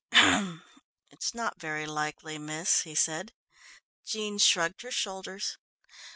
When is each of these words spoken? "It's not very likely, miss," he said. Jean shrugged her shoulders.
"It's 1.11 1.35
not 1.35 1.59
very 1.61 1.85
likely, 1.85 2.39
miss," 2.39 2.81
he 2.81 2.95
said. 2.95 3.33
Jean 4.03 4.39
shrugged 4.39 4.81
her 4.81 4.89
shoulders. 4.89 5.59